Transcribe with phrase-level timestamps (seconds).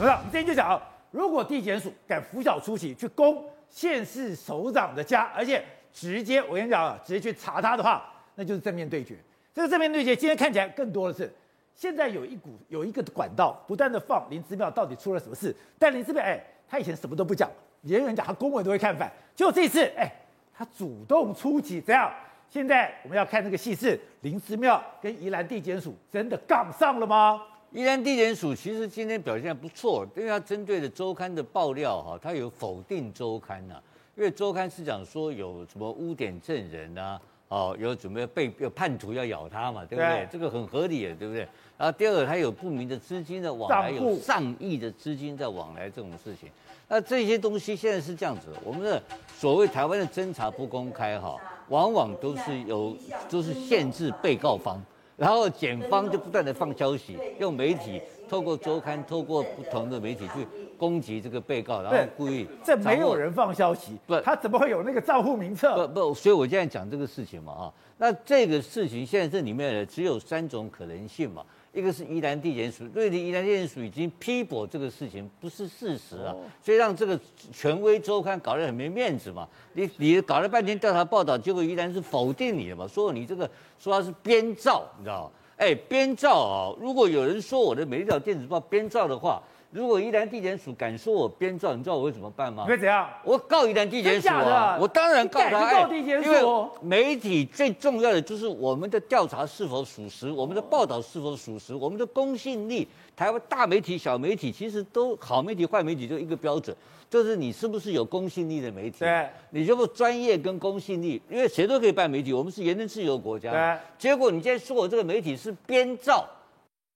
[0.00, 0.16] 有没有？
[0.16, 0.80] 我们今天就讲啊，
[1.10, 9.18] 如果地检署敢拂晓出席去攻县市首长的家，而且直接我跟你讲啊，直接去查他的话，那就是正面对决。
[9.52, 11.30] 这个正面对决，今天看起来更多的是，
[11.74, 17.50] 现在有一股有一个管道不断的放林姿妙到底出了什么事，但林姿妙哎，他以前什么都不讲，
[17.82, 20.10] 人人讲他公文都会看反，就这次哎，
[20.54, 22.10] 他主动出击，怎样？
[22.48, 27.42] 现在我们要看这个戏是林姿妙跟宜兰地检署真的杠上了吗？
[27.72, 33.80] 宜兰地检署其实今天表现不错，因为它针对的周刊的爆料哈，它有否定周刊呐，
[34.16, 40.08] 因为周刊是讲说有什么污点证人啊，哦，有准备被有叛徒要咬他嘛，对不对？
[40.08, 41.46] 对这个很合理的，对不对？
[41.78, 46.48] 然后第二个，他有不明的资金的往来，有上亿的资金在往来这种事情，
[46.88, 49.00] 那这些东西现在是这样子，我们的
[49.38, 51.36] 所谓台湾的侦查不公开哈，
[51.68, 52.96] 往往都是有
[53.28, 54.84] 都是限制被告方。
[55.20, 60.46] 然后检方就不断的放消息，用媒体透过周刊，透过不同的媒体去
[60.78, 62.48] 攻击这个被告，然后故意。
[62.64, 65.86] 这没有人放消息，不，他怎么会有那个账户名册？
[65.88, 71.44] 不不，所以我现在讲这个事情嘛，啊，那这个事情现在这里面呢，只有三种可能性嘛。
[71.72, 77.18] 一个是宜兰地检署，瑞典宜兰地检署已经批驳这个事情不是事实啊，所以让这个
[77.52, 79.48] 权威周刊搞得很没面子嘛。
[79.74, 83.48] 你你搞了半天调查报道，结果宜兰是否定你的嘛，说你这个
[83.78, 85.30] 说他是编造，你知道吗？
[85.56, 86.74] 哎，编造啊！
[86.80, 89.42] 如果有人说我的《美丽岛电子报》编造的话。
[89.72, 92.64] 如果宜兰地检署敢说我编造，你知道我会怎么办吗？
[92.66, 93.08] 你会怎样？
[93.22, 94.76] 我告宜兰地检署啊！
[94.80, 95.70] 我当然告他。
[95.70, 102.88] 告地检署，因为媒体最重要的就是我们的调查是否属实，我们的报道是否属实，我们的公信力。
[103.14, 106.74] 台湾大媒体、小媒体其实都好媒体、坏媒体就一个标准，
[107.08, 109.00] 就是你是不是有公信力的媒体。
[109.00, 113.52] 对，你就不专业跟公信力，因为谁都可以办媒体，我们是言论自由国家。
[113.52, 113.78] 对。
[113.98, 116.26] 结果你今天说我这个媒体是编造，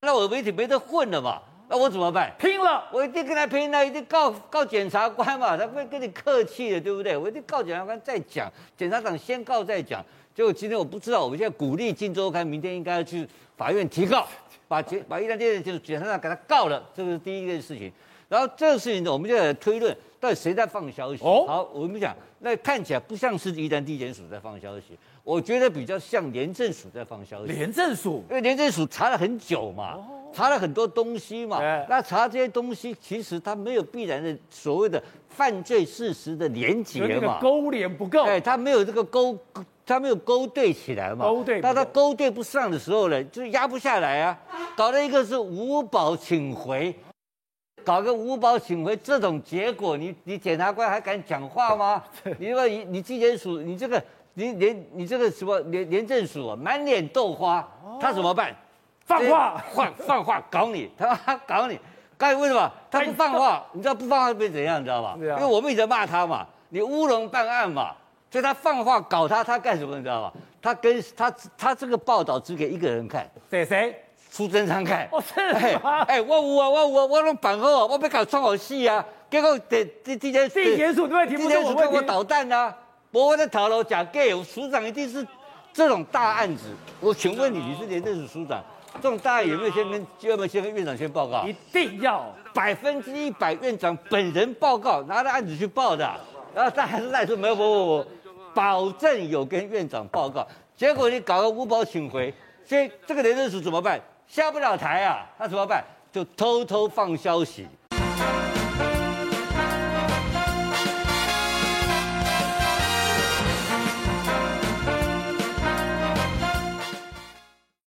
[0.00, 1.40] 那我的媒体没得混了嘛？
[1.68, 2.32] 那我怎么办？
[2.38, 2.84] 拼了！
[2.92, 7.16] 我一定跟他拼了，一定告告检察官嘛，他不会跟你客气的，对不对？
[7.16, 10.04] 我一定告检察官再讲，检察长先告再讲。
[10.34, 14.26] 结果今天我不知道，我们现在鼓励《镜周刊》，明天应该要去法院提告，
[14.68, 17.90] 把检把宜兰地检就是检察长给他告了，这个是第一件事情。
[18.28, 21.24] 然后这个事情呢，我们就来推论，到底谁在放消息？
[21.24, 27.52] 哦，好，我们讲，那看起来不像是宜兰地检署在放消息，我觉得比较像廉政署在放消息。
[27.52, 29.94] 廉政署，因为廉政署查了很久嘛。
[29.94, 30.04] 哦
[30.36, 31.58] 查了很多东西嘛，
[31.88, 39.34] 那查这些东西，其实它没有必然的所谓的犯罪事实的连结嘛，勾连不够，哎，它没有这个勾，
[39.86, 44.38] 他没有勾兑起来嘛，勾兑，当他勾兑不上的时候呢，就压不下来啊，
[44.76, 46.94] 搞了一个是五保请回，
[47.82, 52.04] 搞个五保请回这种结果，你你检察官还敢讲话吗？
[52.38, 54.02] 你说你你纪检署，你这个
[54.34, 57.66] 你连你这个什么廉廉政署啊，满脸豆花，
[57.98, 58.54] 他怎么办？
[59.06, 61.78] 放话，放放话搞你， 他妈搞你，
[62.18, 63.64] 该为什么他不放话？
[63.72, 64.80] 你知道不放话会怎样？
[64.80, 65.14] 你知道吧？
[65.16, 67.94] 因为我们一直骂他嘛，你乌龙办案嘛，
[68.30, 69.96] 所以他放话搞他，他干什么？
[69.96, 70.32] 你知道吧？
[70.60, 74.02] 他跟他他这个报道只给一个人看，给谁？
[74.28, 75.08] 苏贞昌看。
[75.12, 76.02] 哦，是吗？
[76.08, 82.76] 哎，我有啊，我我我弄版号，我被搞创好戏啊，结果地地地检地检署对地检署跟我捣蛋啊，
[83.12, 85.24] 我在讨论假 gay，署长一定是
[85.76, 86.74] 这种大案子。
[87.00, 88.64] 我请问你，你是廉政署署长？
[88.94, 91.44] 这种大案有没有先跟有没有先跟院长先报告？
[91.46, 96.10] 一定要百分之一百院长本人报告，拿着案子去报的。
[96.54, 98.06] 然后他还是赖说没有，不不不，
[98.54, 100.46] 保证有跟院长报告。
[100.74, 102.32] 结果你搞个五保请回，
[102.64, 104.00] 所以这个廉政署怎么办？
[104.26, 105.84] 下不了台啊，那怎么办？
[106.10, 107.66] 就偷偷放消息，